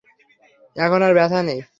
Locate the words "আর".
1.01-1.13